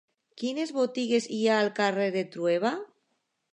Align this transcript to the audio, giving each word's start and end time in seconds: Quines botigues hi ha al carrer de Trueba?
Quines 0.43 0.71
botigues 0.77 1.27
hi 1.37 1.43
ha 1.51 1.59
al 1.65 1.71
carrer 1.81 2.09
de 2.19 2.27
Trueba? 2.37 2.75